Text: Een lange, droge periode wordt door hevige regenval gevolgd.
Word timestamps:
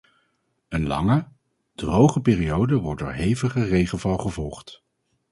Een 0.69 0.87
lange, 0.87 1.27
droge 1.75 2.21
periode 2.21 2.75
wordt 2.77 2.99
door 3.01 3.11
hevige 3.13 3.63
regenval 3.63 4.17
gevolgd. 4.17 4.83